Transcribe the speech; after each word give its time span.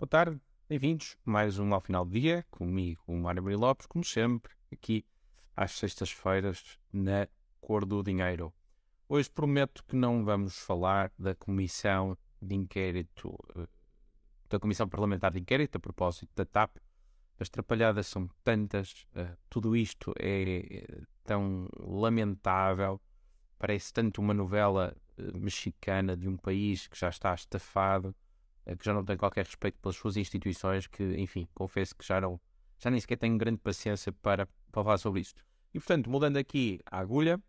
Boa 0.00 0.08
tarde, 0.08 0.40
bem-vindos. 0.68 1.18
Mais 1.24 1.58
um 1.58 1.74
ao 1.74 1.80
final 1.80 2.04
do 2.04 2.12
dia, 2.12 2.46
comigo, 2.52 3.02
o 3.04 3.16
Mário 3.16 3.42
Maria 3.42 3.58
Lopes, 3.58 3.84
como 3.84 4.04
sempre, 4.04 4.54
aqui 4.72 5.04
às 5.56 5.72
sextas-feiras, 5.72 6.78
na 6.92 7.26
Cor 7.60 7.84
do 7.84 8.00
Dinheiro. 8.00 8.54
Hoje 9.08 9.28
prometo 9.28 9.82
que 9.82 9.96
não 9.96 10.24
vamos 10.24 10.56
falar 10.56 11.10
da 11.18 11.34
Comissão 11.34 12.16
de 12.40 12.54
Inquérito, 12.54 13.36
eh, 13.56 13.66
da 14.48 14.60
Comissão 14.60 14.88
Parlamentar 14.88 15.32
de 15.32 15.40
Inquérito, 15.40 15.78
a 15.78 15.80
propósito 15.80 16.30
da 16.32 16.44
TAP. 16.44 16.76
As 17.40 17.48
trapalhadas 17.48 18.06
são 18.06 18.30
tantas, 18.44 19.04
uh, 19.16 19.36
tudo 19.50 19.74
isto 19.74 20.14
é 20.16 20.86
tão 21.24 21.68
lamentável, 21.76 23.00
parece 23.58 23.92
tanto 23.92 24.20
uma 24.20 24.32
novela 24.32 24.96
mexicana 25.34 26.16
de 26.16 26.28
um 26.28 26.36
país 26.36 26.86
que 26.86 26.96
já 26.96 27.08
está 27.08 27.34
estafado 27.34 28.10
eh, 28.10 28.27
que 28.76 28.84
já 28.84 28.92
não 28.92 29.04
tem 29.04 29.16
qualquer 29.16 29.44
respeito 29.44 29.78
pelas 29.80 29.96
suas 29.96 30.16
instituições, 30.16 30.86
que, 30.86 31.02
enfim, 31.16 31.48
confesso 31.54 31.94
que 31.94 32.06
já 32.06 32.20
não, 32.20 32.40
já 32.78 32.90
nem 32.90 33.00
sequer 33.00 33.16
tenho 33.16 33.36
grande 33.38 33.58
paciência 33.58 34.12
para, 34.12 34.46
para 34.70 34.84
falar 34.84 34.98
sobre 34.98 35.20
isto. 35.20 35.42
E, 35.72 35.78
portanto, 35.78 36.10
mudando 36.10 36.36
aqui 36.36 36.80
a 36.90 36.98
agulha, 36.98 37.40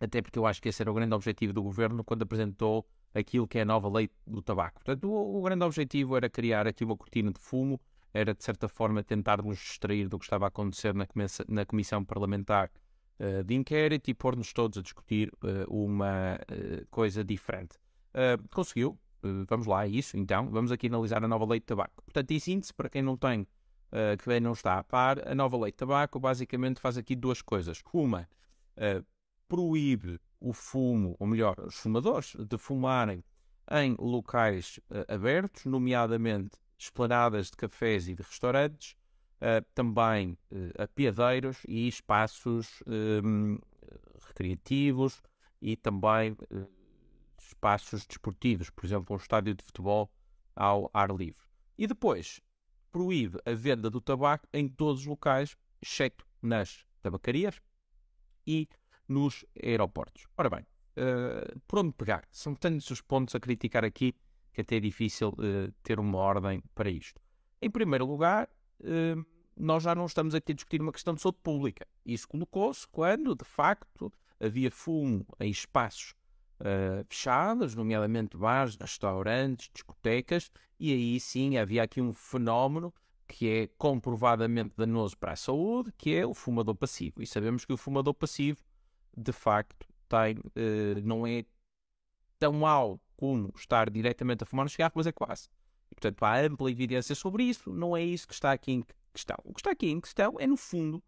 até 0.00 0.20
porque 0.20 0.38
eu 0.38 0.46
acho 0.46 0.60
que 0.60 0.68
esse 0.68 0.82
era 0.82 0.90
o 0.90 0.94
grande 0.94 1.14
objetivo 1.14 1.52
do 1.52 1.62
governo 1.62 2.04
quando 2.04 2.22
apresentou 2.22 2.86
aquilo 3.14 3.46
que 3.46 3.58
é 3.58 3.62
a 3.62 3.64
nova 3.64 3.88
lei 3.88 4.10
do 4.26 4.42
tabaco. 4.42 4.82
Portanto, 4.84 5.08
o, 5.08 5.38
o 5.38 5.42
grande 5.42 5.64
objetivo 5.64 6.16
era 6.16 6.28
criar 6.28 6.66
aqui 6.66 6.84
uma 6.84 6.96
cortina 6.96 7.32
de 7.32 7.40
fumo, 7.40 7.80
era, 8.12 8.34
de 8.34 8.44
certa 8.44 8.68
forma, 8.68 9.02
tentar 9.02 9.42
nos 9.42 9.58
distrair 9.58 10.08
do 10.08 10.18
que 10.18 10.24
estava 10.24 10.44
a 10.44 10.48
acontecer 10.48 10.94
na, 10.94 11.06
na 11.48 11.64
Comissão 11.64 12.04
Parlamentar 12.04 12.70
uh, 13.18 13.42
de 13.42 13.54
Inquérito 13.54 14.08
e 14.08 14.14
pôr-nos 14.14 14.52
todos 14.52 14.78
a 14.78 14.82
discutir 14.82 15.32
uh, 15.42 15.66
uma 15.68 16.36
uh, 16.36 16.86
coisa 16.90 17.24
diferente. 17.24 17.76
conseguiu, 18.52 18.96
eh, 18.96 19.03
vamos 19.46 19.66
lá, 19.66 19.86
é 19.86 19.88
isso 19.88 20.16
então. 20.16 20.48
Vamos 20.50 20.72
aqui 20.72 20.86
analisar 20.86 21.22
a 21.24 21.28
nova 21.28 21.44
lei 21.44 21.60
de 21.60 21.66
tabaco. 21.66 22.02
Portanto, 22.04 22.30
em 22.30 22.38
síntese, 22.38 22.72
para 22.72 22.88
quem 22.88 23.02
não 23.02 23.16
tem, 23.16 23.42
uh, 23.42 24.16
que 24.22 24.40
não 24.40 24.52
está 24.52 24.78
a 24.78 24.84
par, 24.84 25.26
a 25.26 25.34
nova 25.34 25.56
lei 25.56 25.70
de 25.70 25.76
tabaco 25.76 26.18
basicamente 26.18 26.80
faz 26.80 26.96
aqui 26.98 27.14
duas 27.14 27.40
coisas. 27.40 27.82
Uma, 27.92 28.28
uh, 28.76 29.04
proíbe 29.48 30.20
o 30.40 30.52
fumo, 30.52 31.16
ou 31.18 31.26
melhor, 31.26 31.58
os 31.60 31.76
fumadores, 31.76 32.36
de 32.38 32.58
fumarem 32.58 33.24
em 33.70 33.96
locais 33.98 34.78
uh, 34.90 35.12
abertos, 35.12 35.64
nomeadamente 35.64 36.56
esplanadas 36.76 37.50
de 37.50 37.56
cafés 37.56 38.08
e 38.08 38.14
de 38.14 38.22
restaurantes, 38.22 38.96
também 39.74 40.38
apiadeiros 40.78 41.58
e 41.68 41.86
espaços 41.86 42.82
recreativos 44.26 45.22
e 45.60 45.76
também 45.76 46.36
espaços 47.46 48.06
desportivos, 48.06 48.70
por 48.70 48.84
exemplo, 48.84 49.14
um 49.14 49.18
estádio 49.18 49.54
de 49.54 49.64
futebol 49.64 50.10
ao 50.54 50.90
ar 50.92 51.10
livre. 51.10 51.42
E 51.76 51.86
depois, 51.86 52.40
proíbe 52.90 53.38
a 53.44 53.52
venda 53.52 53.90
do 53.90 54.00
tabaco 54.00 54.46
em 54.52 54.68
todos 54.68 55.02
os 55.02 55.06
locais, 55.06 55.56
exceto 55.82 56.24
nas 56.40 56.86
tabacarias 57.02 57.60
e 58.46 58.68
nos 59.08 59.44
aeroportos. 59.62 60.26
Ora 60.36 60.50
bem, 60.50 60.60
uh, 60.60 61.60
por 61.66 61.80
onde 61.80 61.92
pegar? 61.92 62.24
São 62.30 62.54
tantos 62.54 62.90
os 62.90 63.00
pontos 63.00 63.34
a 63.34 63.40
criticar 63.40 63.84
aqui 63.84 64.14
que 64.52 64.60
até 64.60 64.76
é 64.76 64.80
difícil 64.80 65.30
uh, 65.30 65.72
ter 65.82 65.98
uma 65.98 66.18
ordem 66.18 66.62
para 66.74 66.88
isto. 66.88 67.20
Em 67.60 67.68
primeiro 67.68 68.06
lugar, 68.06 68.48
uh, 68.80 69.26
nós 69.56 69.82
já 69.82 69.94
não 69.94 70.06
estamos 70.06 70.34
aqui 70.34 70.52
a 70.52 70.54
discutir 70.54 70.80
uma 70.80 70.92
questão 70.92 71.14
de 71.14 71.20
saúde 71.20 71.38
pública. 71.42 71.86
Isso 72.06 72.28
colocou-se 72.28 72.86
quando, 72.88 73.34
de 73.34 73.44
facto, 73.44 74.12
havia 74.40 74.70
fumo 74.70 75.26
em 75.40 75.50
espaços 75.50 76.14
uh, 76.64 77.04
fechadas, 77.08 77.74
nomeadamente 77.74 78.36
bares, 78.36 78.76
restaurantes, 78.76 79.70
discotecas, 79.72 80.50
e 80.80 80.92
aí 80.92 81.20
sim 81.20 81.58
havia 81.58 81.82
aqui 81.82 82.00
um 82.00 82.12
fenómeno 82.12 82.92
que 83.26 83.48
é 83.48 83.66
comprovadamente 83.78 84.74
danoso 84.76 85.16
para 85.16 85.32
a 85.32 85.36
saúde, 85.36 85.92
que 85.96 86.14
é 86.14 86.26
o 86.26 86.34
fumador 86.34 86.74
passivo. 86.74 87.22
E 87.22 87.26
sabemos 87.26 87.64
que 87.64 87.72
o 87.72 87.76
fumador 87.76 88.14
passivo, 88.14 88.62
de 89.16 89.32
facto, 89.32 89.86
tem, 90.08 90.36
uh, 90.36 91.00
não 91.02 91.26
é 91.26 91.44
tão 92.38 92.52
mau 92.52 93.00
como 93.16 93.52
estar 93.56 93.88
diretamente 93.90 94.42
a 94.42 94.46
fumar 94.46 94.64
no 94.64 94.70
cigarro, 94.70 94.92
mas 94.96 95.06
é 95.06 95.12
quase. 95.12 95.48
E, 95.90 95.94
portanto, 95.94 96.22
há 96.22 96.40
ampla 96.40 96.70
evidência 96.70 97.14
sobre 97.14 97.44
isso, 97.44 97.72
não 97.72 97.96
é 97.96 98.02
isso 98.02 98.26
que 98.26 98.34
está 98.34 98.52
aqui 98.52 98.72
em 98.72 98.84
questão. 99.12 99.36
O 99.44 99.54
que 99.54 99.60
está 99.60 99.70
aqui 99.70 99.88
em 99.88 100.00
questão 100.00 100.34
é, 100.38 100.46
no 100.46 100.56
fundo, 100.56 101.02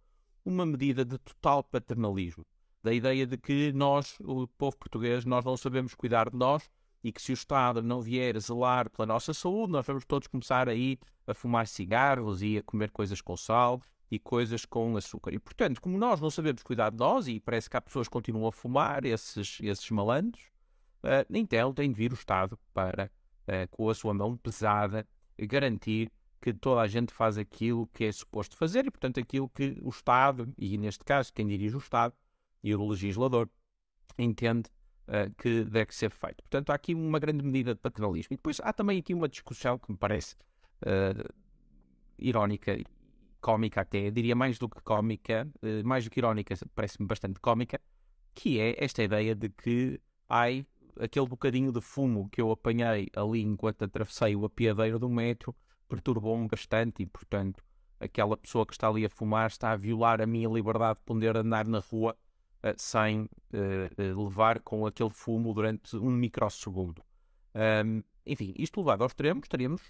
uma 0.44 0.64
medida 0.64 1.04
de 1.04 1.18
total 1.18 1.64
paternalismo 1.64 2.46
da 2.82 2.92
ideia 2.92 3.26
de 3.26 3.36
que 3.36 3.72
nós, 3.72 4.16
o 4.20 4.46
povo 4.46 4.76
português, 4.76 5.24
nós 5.24 5.44
não 5.44 5.56
sabemos 5.56 5.94
cuidar 5.94 6.30
de 6.30 6.36
nós 6.36 6.70
e 7.02 7.12
que 7.12 7.22
se 7.22 7.32
o 7.32 7.34
Estado 7.34 7.82
não 7.82 8.00
vier 8.00 8.38
zelar 8.40 8.90
pela 8.90 9.06
nossa 9.06 9.32
saúde, 9.32 9.72
nós 9.72 9.86
vamos 9.86 10.04
todos 10.04 10.28
começar 10.28 10.68
a 10.68 10.74
ir 10.74 10.98
a 11.26 11.34
fumar 11.34 11.66
cigarros 11.66 12.42
e 12.42 12.58
a 12.58 12.62
comer 12.62 12.90
coisas 12.90 13.20
com 13.20 13.36
sal 13.36 13.80
e 14.10 14.18
coisas 14.18 14.64
com 14.64 14.96
açúcar. 14.96 15.32
E, 15.32 15.38
portanto, 15.38 15.80
como 15.80 15.98
nós 15.98 16.20
não 16.20 16.30
sabemos 16.30 16.62
cuidar 16.62 16.90
de 16.90 16.96
nós, 16.96 17.28
e 17.28 17.40
parece 17.40 17.68
que 17.68 17.76
há 17.76 17.80
pessoas 17.80 18.08
que 18.08 18.12
continuam 18.12 18.46
a 18.46 18.52
fumar, 18.52 19.04
esses, 19.04 19.58
esses 19.62 19.90
malandros, 19.90 20.42
uh, 21.02 21.26
então 21.30 21.72
tem 21.72 21.90
de 21.90 21.96
vir 21.96 22.12
o 22.12 22.14
Estado 22.14 22.58
para, 22.72 23.10
uh, 23.48 23.68
com 23.70 23.88
a 23.88 23.94
sua 23.94 24.14
mão 24.14 24.36
pesada, 24.36 25.06
garantir 25.38 26.10
que 26.40 26.52
toda 26.52 26.80
a 26.80 26.86
gente 26.86 27.12
faz 27.12 27.36
aquilo 27.36 27.88
que 27.88 28.04
é 28.04 28.12
suposto 28.12 28.56
fazer 28.56 28.86
e, 28.86 28.90
portanto, 28.90 29.18
aquilo 29.18 29.48
que 29.48 29.78
o 29.82 29.88
Estado, 29.88 30.52
e 30.56 30.78
neste 30.78 31.04
caso 31.04 31.32
quem 31.32 31.46
dirige 31.46 31.74
o 31.74 31.78
Estado, 31.78 32.14
e 32.62 32.74
o 32.74 32.88
legislador 32.88 33.48
entende 34.18 34.68
uh, 35.08 35.32
que 35.36 35.64
deve 35.64 35.94
ser 35.94 36.10
feito. 36.10 36.42
Portanto, 36.42 36.70
há 36.70 36.74
aqui 36.74 36.94
uma 36.94 37.18
grande 37.18 37.44
medida 37.44 37.74
de 37.74 37.80
paternalismo. 37.80 38.34
E 38.34 38.36
depois 38.36 38.60
há 38.62 38.72
também 38.72 38.98
aqui 38.98 39.14
uma 39.14 39.28
discussão 39.28 39.78
que 39.78 39.90
me 39.90 39.96
parece 39.96 40.36
uh, 40.82 41.34
irónica, 42.18 42.76
cómica 43.40 43.82
até, 43.82 44.10
diria 44.10 44.34
mais 44.34 44.58
do 44.58 44.68
que 44.68 44.80
cómica, 44.82 45.48
uh, 45.62 45.86
mais 45.86 46.04
do 46.04 46.10
que 46.10 46.20
irónica, 46.20 46.54
parece-me 46.74 47.06
bastante 47.06 47.40
cómica, 47.40 47.80
que 48.34 48.60
é 48.60 48.82
esta 48.82 49.02
ideia 49.02 49.34
de 49.34 49.48
que 49.48 50.00
ai, 50.28 50.66
aquele 51.00 51.26
bocadinho 51.26 51.72
de 51.72 51.80
fumo 51.80 52.28
que 52.30 52.40
eu 52.40 52.50
apanhei 52.50 53.08
ali 53.14 53.42
enquanto 53.42 53.84
atravessei 53.84 54.34
o 54.34 54.44
apiadeiro 54.44 54.98
do 54.98 55.08
metro 55.08 55.54
perturbou-me 55.88 56.48
bastante 56.48 57.02
e, 57.02 57.06
portanto, 57.06 57.62
aquela 58.00 58.36
pessoa 58.36 58.66
que 58.66 58.72
está 58.72 58.88
ali 58.88 59.04
a 59.04 59.10
fumar 59.10 59.46
está 59.46 59.72
a 59.72 59.76
violar 59.76 60.20
a 60.20 60.26
minha 60.26 60.48
liberdade 60.48 60.98
de 60.98 61.04
poder 61.04 61.36
andar 61.36 61.66
na 61.66 61.78
rua 61.78 62.16
sem 62.76 63.22
uh, 63.22 64.24
levar 64.24 64.60
com 64.60 64.86
aquele 64.86 65.10
fumo 65.10 65.52
durante 65.52 65.96
um 65.96 66.10
microsegundo. 66.10 67.02
Um, 67.54 68.02
enfim, 68.24 68.54
isto 68.58 68.80
levado 68.80 69.02
ao 69.02 69.06
extremo, 69.06 69.40
estaríamos 69.42 69.82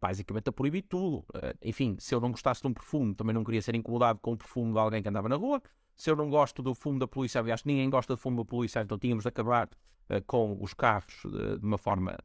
basicamente 0.00 0.48
a 0.48 0.52
proibir 0.52 0.82
tudo. 0.82 1.18
Uh, 1.34 1.56
enfim, 1.62 1.96
se 1.98 2.14
eu 2.14 2.20
não 2.20 2.30
gostasse 2.30 2.60
de 2.60 2.68
um 2.68 2.74
perfume, 2.74 3.14
também 3.14 3.34
não 3.34 3.44
queria 3.44 3.62
ser 3.62 3.74
incomodado 3.74 4.18
com 4.20 4.32
o 4.32 4.36
perfume 4.36 4.72
de 4.72 4.78
alguém 4.78 5.02
que 5.02 5.08
andava 5.08 5.28
na 5.28 5.36
rua. 5.36 5.62
Se 5.96 6.10
eu 6.10 6.16
não 6.16 6.28
gosto 6.28 6.62
do 6.62 6.74
fumo 6.74 6.98
da 6.98 7.06
polícia, 7.06 7.40
aliás, 7.40 7.64
ninguém 7.64 7.88
gosta 7.88 8.14
do 8.14 8.18
fumo 8.18 8.38
da 8.38 8.44
polícia, 8.44 8.80
então 8.80 8.98
tínhamos 8.98 9.22
de 9.22 9.28
acabar 9.28 9.68
uh, 10.10 10.22
com 10.26 10.56
os 10.60 10.74
carros 10.74 11.22
de 11.24 11.64
uma 11.64 11.78
forma 11.78 12.18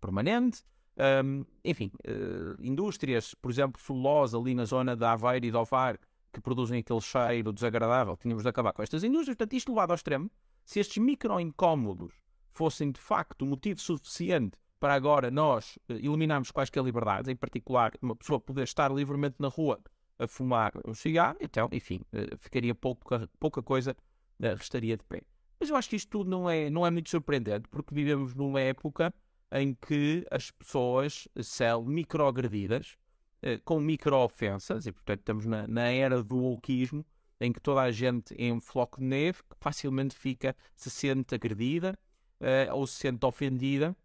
permanente. 0.00 0.62
Um, 1.24 1.46
enfim, 1.64 1.90
indústrias, 2.60 3.34
por 3.34 3.50
exemplo, 3.50 3.80
celulose 3.80 4.36
ali 4.36 4.54
na 4.54 4.66
zona 4.66 4.94
da 4.94 5.12
Aveiro 5.12 5.46
e 5.46 5.50
do 5.50 5.58
Ovar, 5.58 5.98
que 6.32 6.40
produzem 6.40 6.80
aquele 6.80 7.00
cheiro 7.00 7.52
desagradável, 7.52 8.16
tínhamos 8.16 8.42
de 8.42 8.48
acabar 8.48 8.72
com 8.72 8.82
estas 8.82 9.04
indústrias. 9.04 9.36
Portanto, 9.36 9.52
isto 9.54 9.70
levado 9.70 9.90
ao 9.90 9.96
extremo, 9.96 10.30
se 10.64 10.80
estes 10.80 10.98
micro-incómodos 10.98 12.14
fossem 12.50 12.90
de 12.90 13.00
facto 13.00 13.44
motivo 13.44 13.80
suficiente 13.80 14.58
para 14.78 14.94
agora 14.94 15.30
nós 15.30 15.78
uh, 15.88 15.92
eliminarmos 15.92 16.50
quaisquer 16.50 16.82
liberdades, 16.82 17.28
em 17.28 17.36
particular 17.36 17.92
uma 18.00 18.16
pessoa 18.16 18.40
poder 18.40 18.64
estar 18.64 18.90
livremente 18.92 19.36
na 19.38 19.48
rua 19.48 19.80
a 20.18 20.26
fumar 20.26 20.72
um 20.86 20.94
cigarro, 20.94 21.36
então, 21.40 21.68
enfim, 21.72 22.00
uh, 22.12 22.36
ficaria 22.38 22.74
pouca, 22.74 23.28
pouca 23.38 23.62
coisa, 23.62 23.96
uh, 24.40 24.56
restaria 24.56 24.96
de 24.96 25.04
pé. 25.04 25.22
Mas 25.60 25.70
eu 25.70 25.76
acho 25.76 25.88
que 25.88 25.96
isto 25.96 26.10
tudo 26.10 26.28
não 26.28 26.50
é, 26.50 26.68
não 26.68 26.84
é 26.84 26.90
muito 26.90 27.08
surpreendente, 27.08 27.68
porque 27.68 27.94
vivemos 27.94 28.34
numa 28.34 28.60
época 28.60 29.14
em 29.52 29.74
que 29.74 30.26
as 30.30 30.50
pessoas 30.50 31.28
são 31.40 31.84
microagredidas 31.84 32.96
eh, 32.96 33.01
com 33.64 33.80
micro-ofensas, 33.80 34.86
e 34.86 34.92
portanto 34.92 35.20
estamos 35.20 35.46
na, 35.46 35.66
na 35.66 35.88
era 35.88 36.22
do 36.22 36.36
wokeismo, 36.36 37.04
em 37.40 37.52
que 37.52 37.60
toda 37.60 37.80
a 37.80 37.90
gente 37.90 38.34
é 38.38 38.52
um 38.52 38.60
floco 38.60 39.00
de 39.00 39.06
neve, 39.06 39.38
que 39.42 39.56
facilmente 39.58 40.14
fica, 40.14 40.54
se 40.76 40.88
sente 40.88 41.34
agredida 41.34 41.98
uh, 42.40 42.74
ou 42.74 42.86
se 42.86 42.94
sente 42.94 43.26
ofendida, 43.26 43.96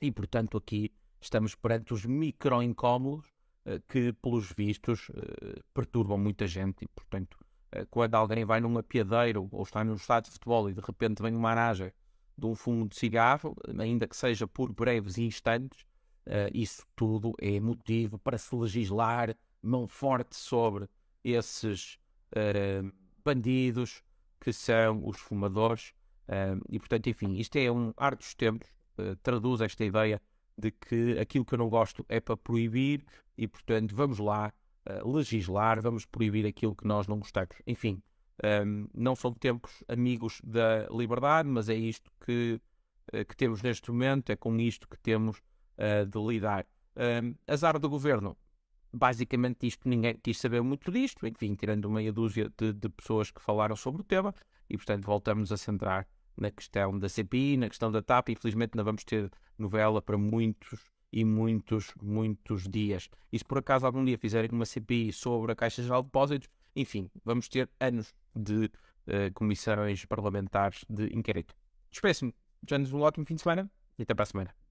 e 0.00 0.12
portanto 0.12 0.58
aqui 0.58 0.92
estamos 1.18 1.54
perante 1.54 1.94
os 1.94 2.04
micro-incómodos 2.04 3.26
uh, 3.64 3.80
que, 3.88 4.12
pelos 4.12 4.52
vistos, 4.52 5.08
uh, 5.08 5.64
perturbam 5.72 6.18
muita 6.18 6.46
gente, 6.46 6.84
e 6.84 6.88
portanto, 6.88 7.38
quando 7.90 8.14
alguém 8.14 8.44
vai 8.44 8.60
num 8.60 8.78
apiadeiro 8.78 9.48
ou 9.50 9.64
está 9.64 9.82
num 9.82 9.96
estado 9.96 10.26
de 10.26 10.30
futebol 10.30 10.70
e 10.70 10.74
de 10.74 10.80
repente 10.80 11.20
vem 11.20 11.34
uma 11.34 11.50
aragem 11.50 11.90
de 12.38 12.46
um 12.46 12.54
fumo 12.54 12.86
de 12.86 12.94
cigarro, 12.94 13.56
ainda 13.76 14.06
que 14.06 14.16
seja 14.16 14.46
por 14.46 14.72
breves 14.72 15.18
instantes, 15.18 15.84
Uh, 16.26 16.48
isso 16.54 16.86
tudo 16.96 17.34
é 17.38 17.60
motivo 17.60 18.18
para 18.18 18.38
se 18.38 18.54
legislar 18.56 19.36
mão 19.60 19.86
forte 19.86 20.34
sobre 20.34 20.88
esses 21.22 21.98
uh, 22.34 22.90
bandidos 23.22 24.02
que 24.40 24.52
são 24.52 25.06
os 25.06 25.18
fumadores. 25.18 25.92
Uh, 26.26 26.64
e, 26.70 26.78
portanto, 26.78 27.08
enfim, 27.08 27.34
isto 27.36 27.56
é 27.56 27.70
um 27.70 27.92
ar 27.96 28.16
dos 28.16 28.34
tempos, 28.34 28.68
traduz 29.22 29.60
esta 29.60 29.84
ideia 29.84 30.22
de 30.56 30.70
que 30.70 31.18
aquilo 31.18 31.44
que 31.44 31.54
eu 31.54 31.58
não 31.58 31.68
gosto 31.68 32.06
é 32.08 32.20
para 32.20 32.36
proibir 32.36 33.04
e, 33.36 33.48
portanto, 33.48 33.94
vamos 33.94 34.18
lá 34.18 34.52
legislar, 35.04 35.80
vamos 35.82 36.06
proibir 36.06 36.46
aquilo 36.46 36.76
que 36.76 36.86
nós 36.86 37.08
não 37.08 37.18
gostamos. 37.18 37.56
Enfim, 37.66 38.00
um, 38.64 38.86
não 38.94 39.16
são 39.16 39.32
tempos 39.32 39.82
amigos 39.88 40.40
da 40.44 40.86
liberdade, 40.90 41.48
mas 41.48 41.68
é 41.68 41.74
isto 41.74 42.08
que, 42.24 42.60
que 43.26 43.36
temos 43.36 43.62
neste 43.62 43.90
momento, 43.90 44.30
é 44.30 44.36
com 44.36 44.56
isto 44.60 44.86
que 44.88 44.98
temos 44.98 45.42
uh, 45.78 46.06
de 46.06 46.18
lidar. 46.18 46.66
Um, 46.96 47.34
azar 47.46 47.78
do 47.78 47.88
governo, 47.88 48.36
basicamente 48.92 49.66
isto 49.66 49.88
ninguém 49.88 50.16
quis 50.16 50.38
saber 50.38 50.62
muito 50.62 50.90
disto, 50.92 51.26
enfim, 51.26 51.54
tirando 51.54 51.90
meia 51.90 52.12
dúzia 52.12 52.50
de, 52.56 52.72
de 52.72 52.88
pessoas 52.88 53.30
que 53.30 53.40
falaram 53.40 53.74
sobre 53.74 54.02
o 54.02 54.04
tema, 54.04 54.34
e 54.68 54.76
portanto 54.76 55.04
voltamos 55.04 55.50
a 55.52 55.56
centrar 55.56 56.06
na 56.36 56.50
questão 56.50 56.98
da 56.98 57.08
CPI, 57.08 57.56
na 57.56 57.68
questão 57.68 57.90
da 57.90 58.02
TAP, 58.02 58.30
infelizmente 58.30 58.76
não 58.76 58.84
vamos 58.84 59.04
ter 59.04 59.30
novela 59.58 60.00
para 60.02 60.18
muitos 60.18 60.80
e 61.12 61.24
muitos, 61.24 61.92
muitos 62.02 62.68
dias. 62.68 63.08
E 63.32 63.38
se 63.38 63.44
por 63.44 63.58
acaso 63.58 63.86
algum 63.86 64.04
dia 64.04 64.18
fizerem 64.18 64.50
uma 64.52 64.64
CPI 64.64 65.12
sobre 65.12 65.52
a 65.52 65.56
Caixa 65.56 65.82
Geral 65.82 66.02
de 66.02 66.08
Depósitos, 66.08 66.48
enfim, 66.74 67.08
vamos 67.24 67.48
ter 67.48 67.70
anos 67.78 68.12
de 68.34 68.64
uh, 68.64 69.32
comissões 69.32 70.04
parlamentares 70.06 70.84
de 70.88 71.06
inquérito. 71.16 71.54
Despeço-me, 71.90 72.34
já 72.68 72.78
nos 72.78 72.92
um 72.92 73.00
ótimo 73.00 73.24
fim 73.24 73.36
de 73.36 73.42
semana 73.42 73.70
e 73.96 74.02
até 74.02 74.12
para 74.12 74.24
a 74.24 74.26
semana. 74.26 74.63